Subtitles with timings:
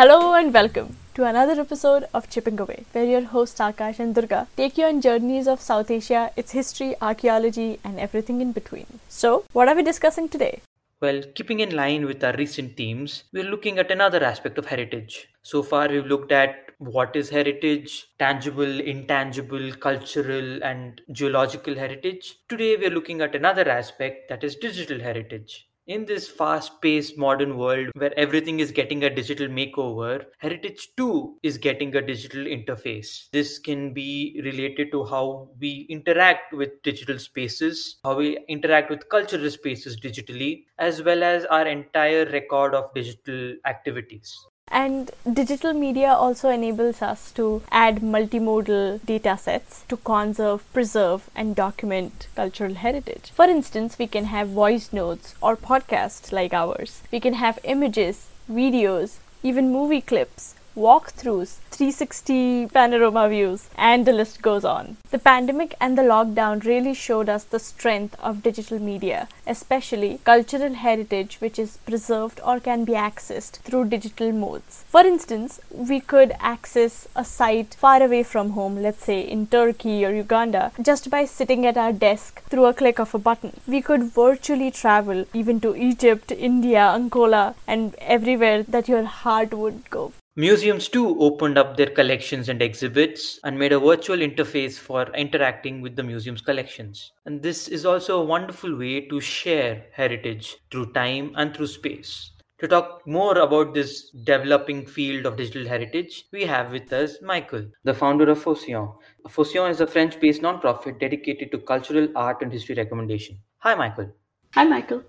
[0.00, 4.48] Hello and welcome to another episode of Chipping Away, where your hosts Akash and Durga
[4.56, 8.86] take you on journeys of South Asia, its history, archaeology, and everything in between.
[9.10, 10.62] So, what are we discussing today?
[11.02, 15.28] Well, keeping in line with our recent themes, we're looking at another aspect of heritage.
[15.42, 22.36] So far, we've looked at what is heritage, tangible, intangible, cultural, and geological heritage.
[22.48, 25.66] Today, we're looking at another aspect that is digital heritage.
[25.86, 31.38] In this fast paced modern world where everything is getting a digital makeover, Heritage too
[31.42, 33.28] is getting a digital interface.
[33.32, 39.08] This can be related to how we interact with digital spaces, how we interact with
[39.08, 44.38] cultural spaces digitally, as well as our entire record of digital activities.
[44.70, 51.56] And digital media also enables us to add multimodal data sets to conserve, preserve, and
[51.56, 53.32] document cultural heritage.
[53.34, 57.02] For instance, we can have voice notes or podcasts like ours.
[57.10, 60.54] We can have images, videos, even movie clips
[60.86, 64.96] walkthroughs, 360 panorama views, and the list goes on.
[65.10, 70.74] The pandemic and the lockdown really showed us the strength of digital media, especially cultural
[70.74, 74.84] heritage which is preserved or can be accessed through digital modes.
[74.88, 80.04] For instance, we could access a site far away from home, let's say in Turkey
[80.04, 83.60] or Uganda, just by sitting at our desk through a click of a button.
[83.66, 89.88] We could virtually travel even to Egypt, India, Angola, and everywhere that your heart would
[89.90, 90.12] go.
[90.40, 95.82] Museums too opened up their collections and exhibits and made a virtual interface for interacting
[95.82, 97.12] with the museum's collections.
[97.26, 102.30] And this is also a wonderful way to share heritage through time and through space.
[102.60, 107.66] To talk more about this developing field of digital heritage, we have with us Michael,
[107.84, 108.94] the founder of Focillon.
[109.28, 113.38] Focillon is a French based nonprofit dedicated to cultural, art, and history recommendation.
[113.58, 114.10] Hi, Michael.
[114.54, 115.02] Hi, Michael.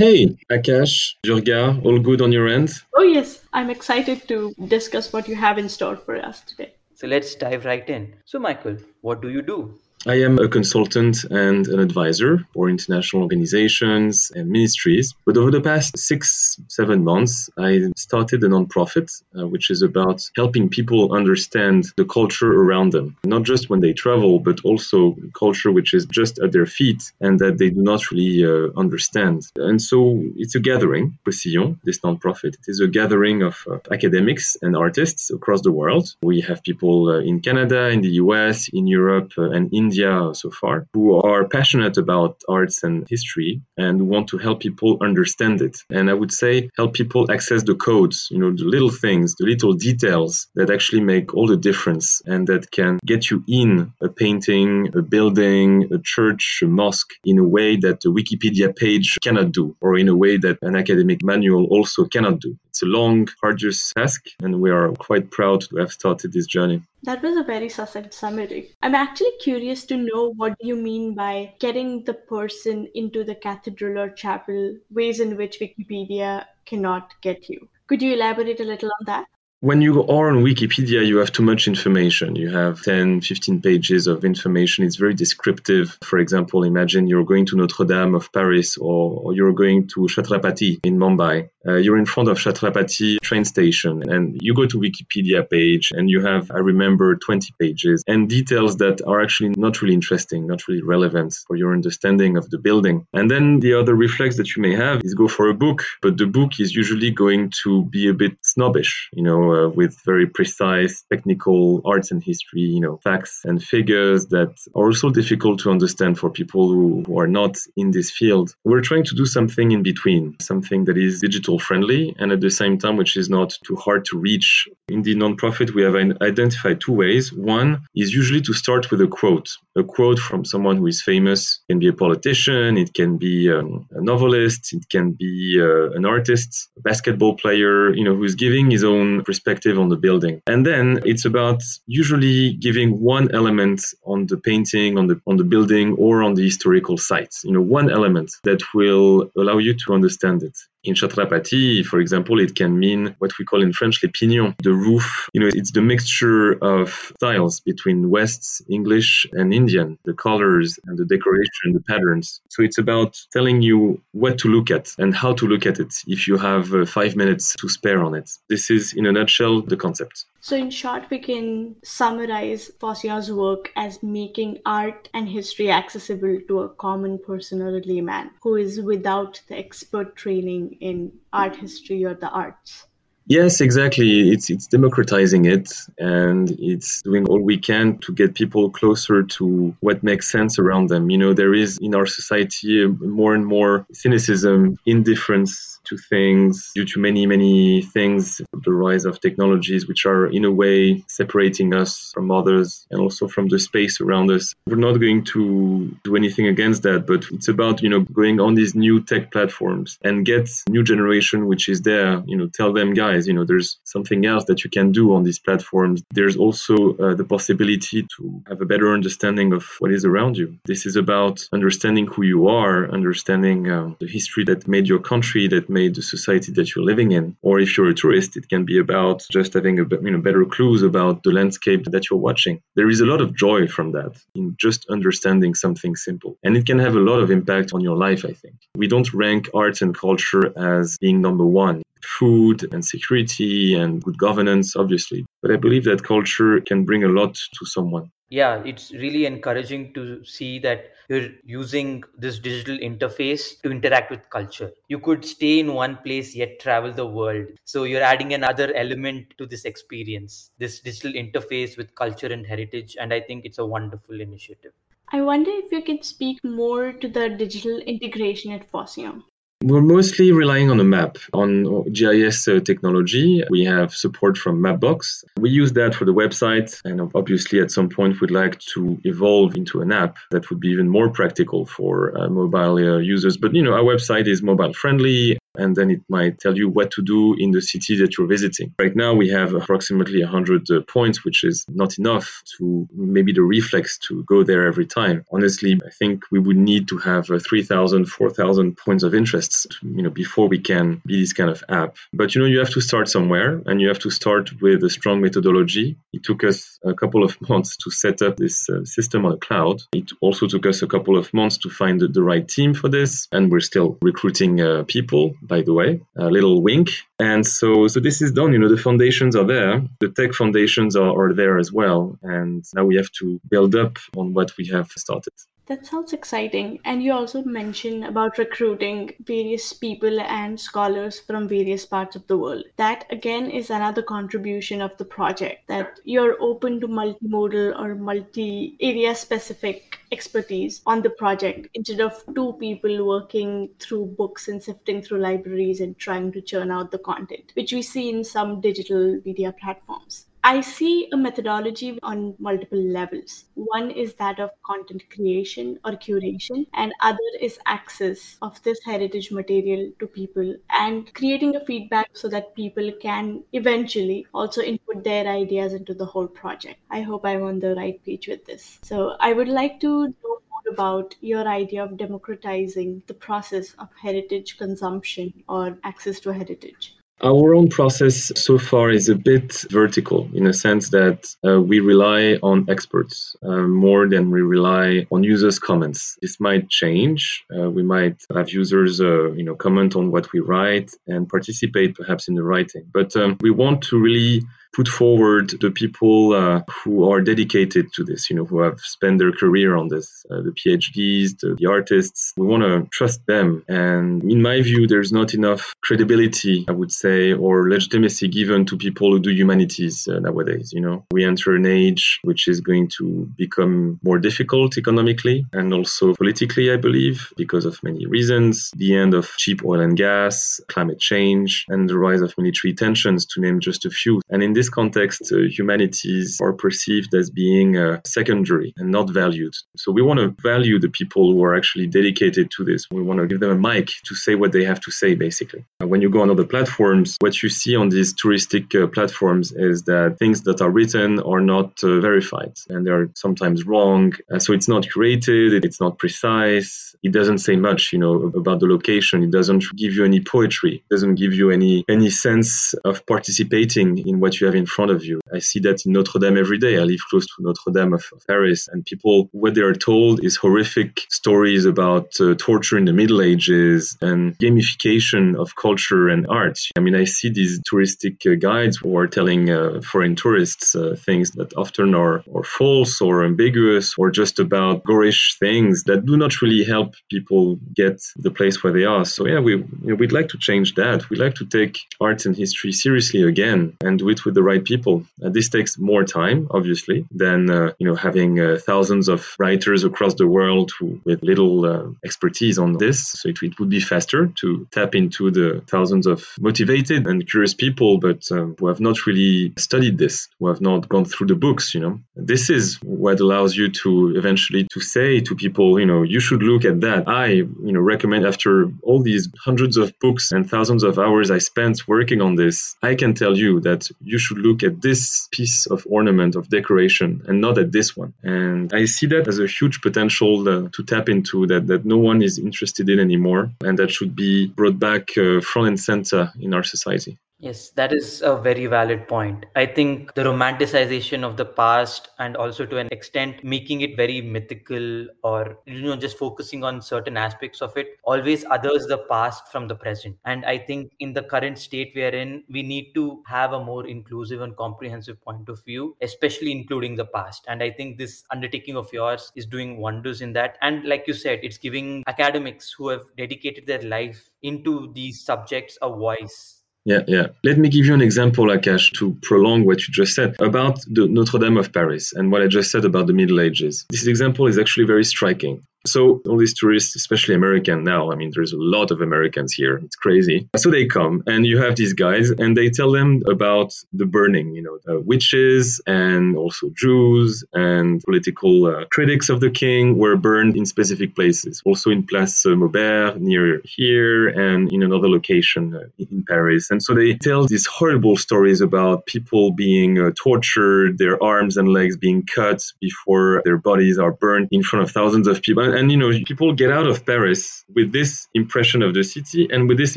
[0.00, 2.70] Hey, Akash, Durga, all good on your end?
[2.94, 3.42] Oh, yes.
[3.52, 6.74] I'm excited to discuss what you have in store for us today.
[6.94, 8.14] So let's dive right in.
[8.24, 9.76] So, Michael, what do you do?
[10.08, 15.14] I am a consultant and an advisor for international organizations and ministries.
[15.26, 19.08] But over the past six, seven months, I started a nonprofit,
[19.38, 23.92] uh, which is about helping people understand the culture around them, not just when they
[23.92, 28.10] travel, but also culture which is just at their feet and that they do not
[28.10, 29.42] really uh, understand.
[29.56, 32.54] And so it's a gathering, Focillon, this nonprofit.
[32.54, 36.14] It is a gathering of uh, academics and artists across the world.
[36.22, 40.34] We have people uh, in Canada, in the US, in Europe, uh, and India India
[40.34, 45.60] so far who are passionate about arts and history and want to help people understand
[45.60, 45.76] it.
[45.90, 49.46] And I would say help people access the codes, you know, the little things, the
[49.46, 54.08] little details that actually make all the difference and that can get you in a
[54.08, 59.52] painting, a building, a church, a mosque in a way that a Wikipedia page cannot
[59.52, 62.56] do, or in a way that an academic manual also cannot do.
[62.78, 66.80] It's a long, arduous task, and we are quite proud to have started this journey.
[67.02, 68.70] That was a very succinct summary.
[68.80, 73.98] I'm actually curious to know what you mean by getting the person into the cathedral
[73.98, 77.68] or chapel, ways in which Wikipedia cannot get you.
[77.88, 79.26] Could you elaborate a little on that?
[79.60, 82.36] When you are on Wikipedia, you have too much information.
[82.36, 84.84] You have 10, 15 pages of information.
[84.84, 85.98] It's very descriptive.
[86.04, 90.02] For example, imagine you're going to Notre Dame of Paris or, or you're going to
[90.02, 91.48] Chhatrapati in Mumbai.
[91.68, 96.08] Uh, you're in front of Chhatrapati train station and you go to Wikipedia page and
[96.08, 100.66] you have, I remember, 20 pages and details that are actually not really interesting, not
[100.66, 103.06] really relevant for your understanding of the building.
[103.12, 106.16] And then the other reflex that you may have is go for a book, but
[106.16, 110.26] the book is usually going to be a bit snobbish, you know, uh, with very
[110.26, 115.70] precise technical arts and history, you know, facts and figures that are also difficult to
[115.70, 118.54] understand for people who, who are not in this field.
[118.64, 122.50] We're trying to do something in between, something that is digital friendly and at the
[122.50, 124.68] same time, which is not too hard to reach.
[124.88, 127.32] In the nonprofit, we have identified two ways.
[127.32, 131.60] One is usually to start with a quote, a quote from someone who is famous.
[131.68, 135.90] It can be a politician, it can be um, a novelist, it can be uh,
[135.90, 140.40] an artist, a basketball player, you know, who's giving his own perspective on the building.
[140.46, 145.44] And then it's about usually giving one element on the painting, on the on the
[145.44, 147.42] building, or on the historical sites.
[147.44, 150.56] You know, one element that will allow you to understand it.
[150.88, 154.72] In Chhatrapati, for example, it can mean what we call in French les pignons, the
[154.72, 155.28] roof.
[155.34, 160.96] You know, it's the mixture of styles between West, English, and Indian, the colors and
[160.96, 162.40] the decoration, the patterns.
[162.48, 165.92] So it's about telling you what to look at and how to look at it
[166.06, 168.30] if you have uh, five minutes to spare on it.
[168.48, 170.24] This is, in a nutshell, the concept.
[170.40, 176.62] So, in short, we can summarize Focillon's work as making art and history accessible to
[176.62, 182.04] a common person or a layman who is without the expert training in art history
[182.04, 182.87] or the arts.
[183.28, 184.30] Yes, exactly.
[184.30, 189.76] It's it's democratizing it and it's doing all we can to get people closer to
[189.80, 191.10] what makes sense around them.
[191.10, 196.84] You know, there is in our society more and more cynicism, indifference to things due
[196.84, 202.10] to many, many things, the rise of technologies which are in a way separating us
[202.14, 204.54] from others and also from the space around us.
[204.66, 208.54] We're not going to do anything against that, but it's about, you know, going on
[208.54, 212.94] these new tech platforms and get new generation which is there, you know, tell them
[212.94, 216.02] guys, you know, there's something else that you can do on these platforms.
[216.12, 220.58] There's also uh, the possibility to have a better understanding of what is around you.
[220.66, 225.48] This is about understanding who you are, understanding uh, the history that made your country,
[225.48, 227.36] that made the society that you're living in.
[227.42, 230.44] Or if you're a tourist, it can be about just having a you know better
[230.44, 232.60] clues about the landscape that you're watching.
[232.76, 236.66] There is a lot of joy from that in just understanding something simple, and it
[236.66, 238.24] can have a lot of impact on your life.
[238.24, 241.82] I think we don't rank arts and culture as being number one
[242.18, 245.24] food and security and good governance, obviously.
[245.42, 248.10] But I believe that culture can bring a lot to someone.
[248.30, 254.28] Yeah, it's really encouraging to see that you're using this digital interface to interact with
[254.28, 254.70] culture.
[254.88, 257.46] You could stay in one place yet travel the world.
[257.64, 262.96] So you're adding another element to this experience, this digital interface with culture and heritage.
[263.00, 264.72] And I think it's a wonderful initiative.
[265.10, 269.24] I wonder if you can speak more to the digital integration at Focillon.
[269.64, 273.42] We're mostly relying on a map, on GIS uh, technology.
[273.50, 275.24] We have support from Mapbox.
[275.36, 279.56] We use that for the website, and obviously, at some point, we'd like to evolve
[279.56, 283.36] into an app that would be even more practical for uh, mobile uh, users.
[283.36, 286.90] But you know, our website is mobile friendly and then it might tell you what
[286.92, 288.74] to do in the city that you're visiting.
[288.78, 293.42] Right now, we have approximately 100 uh, points, which is not enough to maybe the
[293.42, 295.24] reflex to go there every time.
[295.32, 300.02] Honestly, I think we would need to have uh, 3,000, 4,000 points of interest, you
[300.02, 301.96] know, before we can be this kind of app.
[302.12, 304.90] But you know, you have to start somewhere, and you have to start with a
[304.90, 305.96] strong methodology.
[306.12, 309.38] It took us a couple of months to set up this uh, system on the
[309.38, 309.82] cloud.
[309.92, 312.88] It also took us a couple of months to find the, the right team for
[312.88, 316.90] this, and we're still recruiting uh, people by the way, a little wink.
[317.18, 318.52] And so, so this is done.
[318.52, 319.82] You know, the foundations are there.
[320.00, 322.18] The tech foundations are, are there as well.
[322.22, 325.32] And now we have to build up on what we have started.
[325.68, 326.80] That sounds exciting.
[326.86, 332.38] And you also mentioned about recruiting various people and scholars from various parts of the
[332.38, 332.64] world.
[332.76, 338.78] That again is another contribution of the project that you're open to multimodal or multi
[338.80, 345.02] area specific expertise on the project instead of two people working through books and sifting
[345.02, 349.20] through libraries and trying to churn out the content, which we see in some digital
[349.26, 350.27] media platforms.
[350.42, 353.44] I see a methodology on multiple levels.
[353.54, 359.30] One is that of content creation or curation, and other is access of this heritage
[359.30, 365.26] material to people and creating a feedback so that people can eventually also input their
[365.28, 366.80] ideas into the whole project.
[366.90, 368.80] I hope I'm on the right page with this.
[368.82, 373.88] So I would like to know more about your idea of democratizing the process of
[374.02, 376.97] heritage consumption or access to heritage.
[377.22, 381.80] Our own process so far is a bit vertical in a sense that uh, we
[381.80, 386.16] rely on experts uh, more than we rely on users' comments.
[386.22, 387.44] This might change.
[387.52, 391.96] Uh, we might have users, uh, you know, comment on what we write and participate
[391.96, 392.84] perhaps in the writing.
[392.92, 394.42] But um, we want to really
[394.74, 399.18] put forward the people uh, who are dedicated to this, you know, who have spent
[399.18, 402.32] their career on this, uh, the PhDs, the, the artists.
[402.36, 403.64] We want to trust them.
[403.68, 408.76] And in my view, there's not enough credibility, I would say, or legitimacy given to
[408.76, 410.72] people who do humanities uh, nowadays.
[410.72, 415.72] You know, we enter an age which is going to become more difficult economically and
[415.72, 418.70] also politically, I believe, because of many reasons.
[418.76, 423.26] The end of cheap oil and gas, climate change, and the rise of military tensions,
[423.26, 424.20] to name just a few.
[424.30, 429.54] And in this context, uh, humanities are perceived as being uh, secondary and not valued.
[429.76, 432.80] So we want to value the people who are actually dedicated to this.
[432.90, 435.64] We want to give them a mic to say what they have to say, basically.
[435.88, 439.84] When you go on other platforms, what you see on these touristic uh, platforms is
[439.84, 444.12] that things that are written are not uh, verified and they're sometimes wrong.
[444.30, 446.94] Uh, so it's not curated, it's not precise.
[447.02, 449.22] It doesn't say much, you know, about the location.
[449.22, 450.74] It doesn't give you any poetry.
[450.84, 454.90] It doesn't give you any any sense of participating in what you have in front
[454.90, 455.20] of you.
[455.32, 456.76] I see that in Notre Dame every day.
[456.78, 460.36] I live close to Notre Dame of, Paris, and people, what they are told is
[460.36, 466.26] horrific stories about uh, torture in the Middle Ages and gamification of culture culture and
[466.28, 466.70] arts.
[466.76, 470.96] I mean, I see these touristic uh, guides who are telling uh, foreign tourists uh,
[470.98, 476.16] things that often are, are false or ambiguous or just about gorish things that do
[476.16, 479.04] not really help people get the place where they are.
[479.04, 481.08] So yeah, we you know, we'd like to change that.
[481.10, 484.64] We'd like to take arts and history seriously again and do it with the right
[484.64, 485.04] people.
[485.24, 489.84] Uh, this takes more time, obviously, than uh, you know having uh, thousands of writers
[489.84, 492.98] across the world who, with little expertise on this.
[493.18, 497.54] So it, it, would be faster to tap into the thousands of motivated and curious
[497.54, 501.34] people, but um, who have not really studied this, who have not gone through the
[501.34, 501.74] books.
[501.74, 506.02] You know, this is what allows you to eventually to say to people, you know,
[506.02, 507.08] you should look at that.
[507.08, 511.38] I, you know, recommend after all these hundreds of books and thousands of hours I
[511.38, 515.66] spent working on this, I can tell you that you should look at this piece
[515.66, 518.14] of ornament of decoration and not at this one.
[518.22, 521.98] And I see that as a huge potential uh, to tap into that that no
[521.98, 526.32] one is interested in anymore, and that should be brought back uh, front and center
[526.38, 527.18] in our society.
[527.40, 529.46] Yes, that is a very valid point.
[529.54, 534.20] I think the romanticization of the past and also to an extent making it very
[534.20, 539.46] mythical or you know just focusing on certain aspects of it always others the past
[539.52, 540.16] from the present.
[540.24, 543.62] And I think in the current state we are in, we need to have a
[543.64, 547.44] more inclusive and comprehensive point of view, especially including the past.
[547.46, 550.58] And I think this undertaking of yours is doing wonders in that.
[550.60, 555.78] And like you said, it's giving academics who have dedicated their life into these subjects
[555.82, 556.57] a voice
[556.88, 557.26] yeah, yeah.
[557.44, 561.06] Let me give you an example, Akash, to prolong what you just said about the
[561.06, 563.84] Notre Dame of Paris and what I just said about the Middle Ages.
[563.90, 565.66] This example is actually very striking.
[565.92, 569.78] So all these tourists, especially American now, I mean, there's a lot of Americans here.
[569.84, 570.48] It's crazy.
[570.56, 574.54] So they come and you have these guys and they tell them about the burning,
[574.54, 580.16] you know, the witches and also Jews and political uh, critics of the king were
[580.16, 581.62] burned in specific places.
[581.64, 586.70] Also in Place Maubert near here and in another location uh, in Paris.
[586.70, 591.68] And so they tell these horrible stories about people being uh, tortured, their arms and
[591.68, 595.96] legs being cut before their bodies are burned in front of thousands of people you
[595.96, 599.96] know people get out of paris with this impression of the city and with this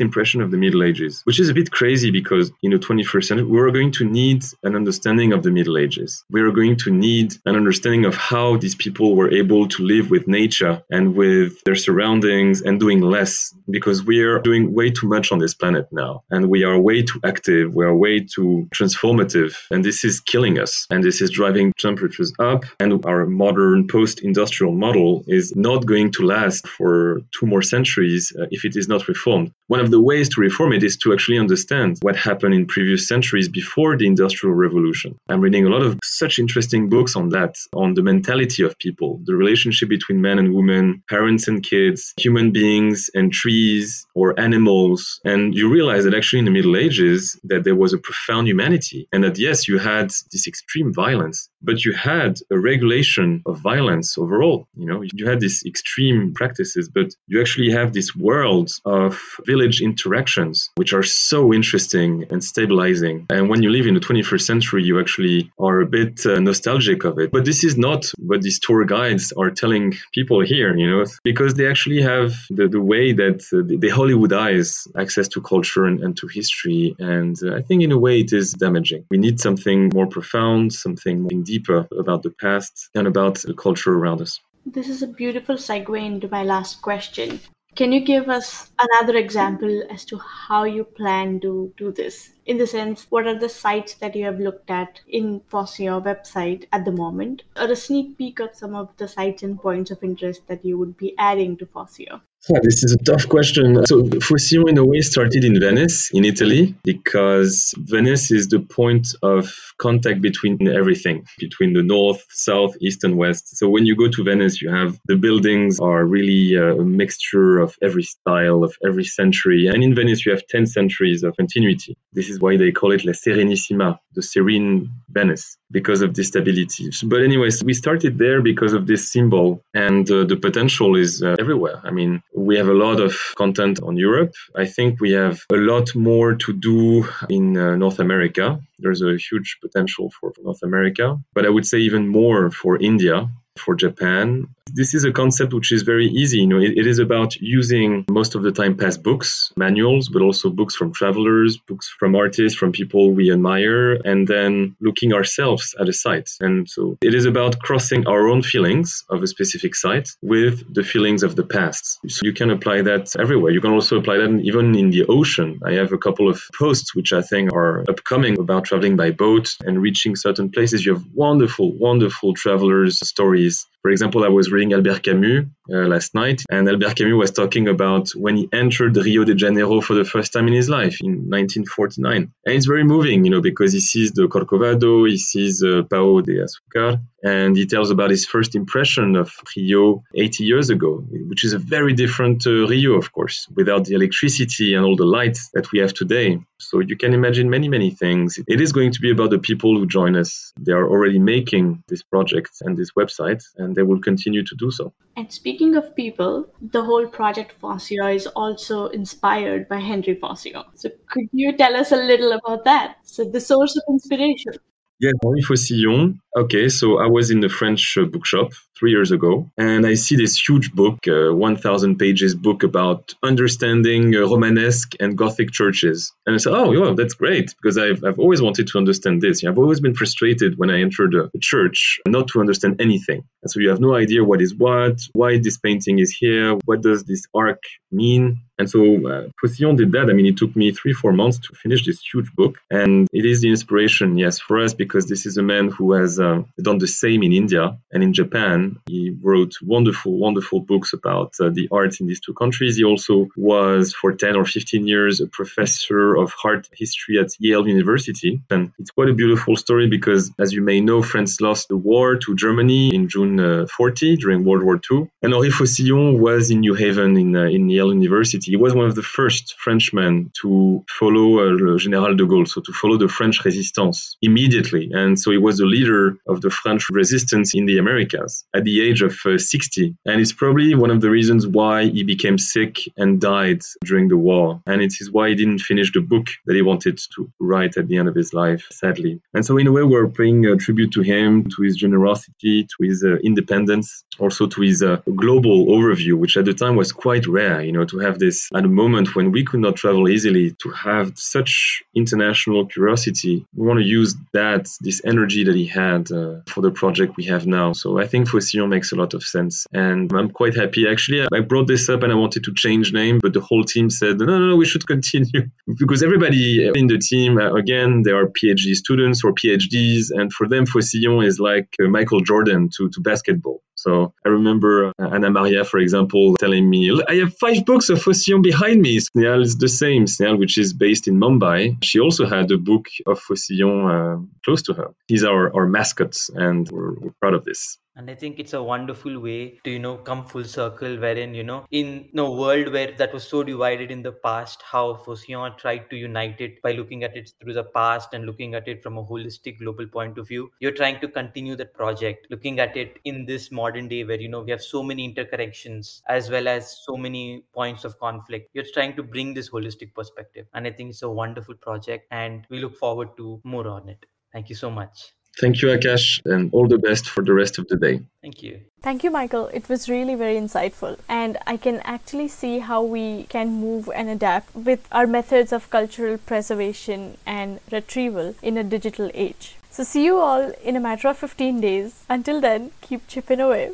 [0.00, 3.46] impression of the middle ages which is a bit crazy because in the 21st century
[3.46, 6.24] we're going to need an understanding of the middle ages.
[6.30, 10.10] We are going to need an understanding of how these people were able to live
[10.10, 15.08] with nature and with their surroundings and doing less because we are doing way too
[15.08, 16.22] much on this planet now.
[16.30, 17.74] And we are way too active.
[17.74, 19.56] We are way too transformative.
[19.70, 20.86] And this is killing us.
[20.90, 22.64] And this is driving temperatures up.
[22.80, 28.46] And our modern post-industrial model is not going to last for two more centuries uh,
[28.50, 29.48] if it is not reformed.
[29.68, 33.08] One of the ways to reform it is to actually understand what happened in previous
[33.12, 35.10] centuries before the Industrial Revolution.
[35.28, 39.20] I'm reading a lot of such interesting books on that, on the mentality of people,
[39.24, 45.20] the relationship between men and women, parents and kids, human beings and trees or animals.
[45.24, 49.08] And you realize that actually in the Middle Ages that there was a profound humanity
[49.12, 54.18] and that yes, you had this extreme violence, but you had a regulation of violence
[54.18, 54.66] overall.
[54.76, 59.80] You know, you had these extreme practices, but you actually have this world of village
[59.80, 63.26] interactions, which are so interesting and stabilizing.
[63.30, 67.04] And when you live in the 21st century, you actually are a bit uh, nostalgic
[67.04, 67.30] of it.
[67.30, 71.54] But this is not what these tour guides are telling people here, you know, because
[71.54, 76.16] they actually have the, the way that uh, they Hollywoodize access to culture and, and
[76.16, 76.94] to history.
[76.98, 79.04] And uh, I think in a way it is damaging.
[79.10, 84.20] We need something more profound, something deeper about the past and about the culture around
[84.26, 84.40] us.
[84.64, 87.40] This is a beautiful segue into my last question.
[87.74, 92.30] Can you give us another example as to how you plan to do this?
[92.44, 96.66] In the sense, what are the sites that you have looked at in Focillon website
[96.72, 100.04] at the moment, or a sneak peek of some of the sites and points of
[100.04, 102.20] interest that you would be adding to Focillon?
[102.48, 103.86] Yeah, this is a tough question.
[103.86, 109.14] So Focillon in a way started in Venice, in Italy, because Venice is the point
[109.22, 113.56] of contact between everything, between the north, south, east, and west.
[113.56, 117.76] So when you go to Venice, you have the buildings are really a mixture of
[117.80, 119.68] every style, of every century.
[119.68, 121.96] And in Venice, you have 10 centuries of continuity.
[122.12, 126.90] This is why they call it La Serenissima, the serene Venice, because of this stability.
[127.04, 131.36] But anyways, we started there because of this symbol, and uh, the potential is uh,
[131.38, 131.80] everywhere.
[131.84, 134.34] I mean, we have a lot of content on Europe.
[134.56, 138.60] I think we have a lot more to do in uh, North America.
[138.78, 143.28] There's a huge potential for North America, but I would say even more for India
[143.58, 144.48] for Japan.
[144.74, 146.38] this is a concept which is very easy.
[146.38, 150.22] You know, it, it is about using most of the time past books, manuals, but
[150.22, 155.74] also books from travelers, books from artists, from people we admire, and then looking ourselves
[155.80, 156.30] at a site.
[156.40, 160.82] And so it is about crossing our own feelings of a specific site with the
[160.82, 161.98] feelings of the past.
[162.08, 163.52] So you can apply that everywhere.
[163.52, 165.60] You can also apply that even in the ocean.
[165.64, 169.54] I have a couple of posts which I think are upcoming about traveling by boat
[169.66, 170.86] and reaching certain places.
[170.86, 175.88] You have wonderful, wonderful travelers' stories employees for example, I was reading Albert Camus uh,
[175.88, 179.94] last night, and Albert Camus was talking about when he entered Rio de Janeiro for
[179.94, 182.32] the first time in his life in 1949.
[182.46, 186.20] And it's very moving, you know, because he sees the Corcovado, he sees uh, Pao
[186.20, 191.44] de Azúcar, and he tells about his first impression of Rio 80 years ago, which
[191.44, 195.50] is a very different uh, Rio, of course, without the electricity and all the lights
[195.54, 196.38] that we have today.
[196.58, 198.38] So you can imagine many, many things.
[198.46, 200.52] It is going to be about the people who join us.
[200.58, 204.70] They are already making this project and this website, and they will continue to do
[204.70, 204.92] so.
[205.16, 210.64] And speaking of people, the whole project Focillon is also inspired by Henry Focillon.
[210.74, 212.96] So could you tell us a little about that?
[213.04, 214.54] So the source of inspiration.
[215.00, 216.20] Yes, Henri Focillon.
[216.36, 220.16] Okay, so I was in the French uh, bookshop three years ago, and I see
[220.16, 226.12] this huge book, uh, 1,000 pages book about understanding uh, Romanesque and Gothic churches.
[226.26, 229.44] And I said, oh, yeah, that's great, because I've, I've always wanted to understand this.
[229.44, 233.22] I've always been frustrated when I entered a church not to understand anything.
[233.44, 236.82] And so you have no idea what is what, why this painting is here, what
[236.82, 237.62] does this arc
[237.92, 238.40] mean.
[238.58, 240.08] And so uh, did that.
[240.08, 242.58] I mean, it took me three, four months to finish this huge book.
[242.70, 246.20] And it is the inspiration, yes, for us, because this is a man who has
[246.20, 248.71] uh, done the same in India and in Japan.
[248.86, 252.76] He wrote wonderful, wonderful books about uh, the arts in these two countries.
[252.76, 257.66] He also was, for 10 or 15 years, a professor of art history at Yale
[257.66, 258.40] University.
[258.50, 262.16] And it's quite a beautiful story because, as you may know, France lost the war
[262.16, 265.08] to Germany in June uh, 40 during World War II.
[265.22, 268.50] And Henri Focillon was in New Haven in, uh, in Yale University.
[268.50, 272.72] He was one of the first Frenchmen to follow uh, General de Gaulle, so to
[272.72, 274.90] follow the French resistance immediately.
[274.92, 278.86] And so he was the leader of the French resistance in the Americas at the
[278.86, 279.96] age of uh, 60.
[280.04, 284.16] And it's probably one of the reasons why he became sick and died during the
[284.16, 284.62] war.
[284.66, 287.88] And it is why he didn't finish the book that he wanted to write at
[287.88, 289.20] the end of his life, sadly.
[289.34, 292.76] And so, in a way, we're paying a tribute to him, to his generosity, to
[292.80, 297.26] his uh, independence, also to his uh, global overview, which at the time was quite
[297.26, 300.54] rare, you know, to have this at a moment when we could not travel easily,
[300.62, 303.46] to have such international curiosity.
[303.54, 307.24] We want to use that, this energy that he had uh, for the project we
[307.26, 307.72] have now.
[307.72, 309.66] So I think Focillon makes a lot of sense.
[309.72, 310.88] And I'm quite happy.
[310.88, 313.90] Actually, I brought this up and I wanted to change name, but the whole team
[313.90, 315.42] said, no, no, no, we should continue.
[315.78, 320.06] because everybody in the team, uh, again, they are PhD students or PhDs.
[320.10, 323.62] And for them, Focillon is like uh, Michael Jordan to, to basketball.
[323.74, 328.00] So I remember uh, Anna Maria, for example, telling me, I have five books of
[328.00, 328.98] Focillon behind me.
[328.98, 330.04] Snehal is the same.
[330.04, 334.62] Snehal, which is based in Mumbai, she also had a book of Focillon uh, close
[334.62, 334.94] to her.
[335.08, 338.62] He's our, our mascot, and we're, we're proud of this and i think it's a
[338.62, 342.92] wonderful way to you know come full circle wherein you know in a world where
[343.00, 347.04] that was so divided in the past how Focillon tried to unite it by looking
[347.04, 350.26] at it through the past and looking at it from a holistic global point of
[350.28, 354.20] view you're trying to continue that project looking at it in this modern day where
[354.20, 358.50] you know we have so many interconnections as well as so many points of conflict.
[358.54, 360.46] You're trying to bring this holistic perspective.
[360.54, 364.06] And i think it's a wonderful project and we look forward to more on it.
[364.32, 367.66] Thank you so much Thank you, Akash, and all the best for the rest of
[367.68, 368.00] the day.
[368.20, 368.60] Thank you.
[368.82, 369.46] Thank you, Michael.
[369.48, 370.98] It was really very insightful.
[371.08, 375.70] And I can actually see how we can move and adapt with our methods of
[375.70, 379.56] cultural preservation and retrieval in a digital age.
[379.70, 382.04] So, see you all in a matter of 15 days.
[382.10, 383.72] Until then, keep chipping away.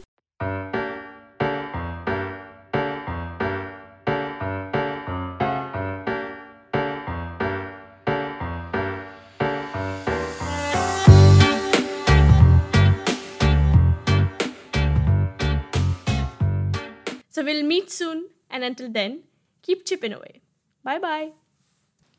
[17.48, 19.20] We'll meet soon, and until then,
[19.62, 20.42] keep chipping away.
[20.84, 21.30] Bye bye.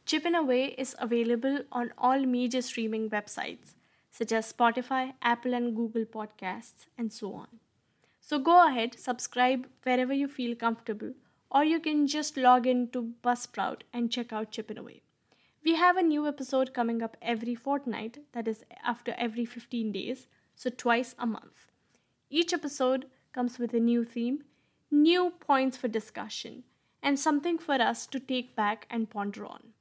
[0.07, 3.75] Chipping Away is available on all major streaming websites
[4.09, 7.59] such as Spotify, Apple and Google Podcasts, and so on.
[8.19, 11.13] So go ahead, subscribe wherever you feel comfortable,
[11.51, 15.03] or you can just log in to Buzzsprout and check out Chipping Away.
[15.63, 20.27] We have a new episode coming up every fortnight, that is, after every 15 days,
[20.55, 21.67] so twice a month.
[22.31, 24.43] Each episode comes with a new theme
[24.91, 26.63] new points for discussion,
[27.01, 29.73] and something for us to take back and ponder on.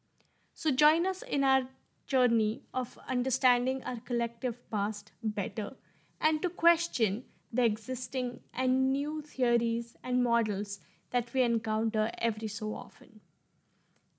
[0.54, 1.68] So, join us in our
[2.06, 5.76] journey of understanding our collective past better
[6.20, 12.74] and to question the existing and new theories and models that we encounter every so
[12.74, 13.20] often.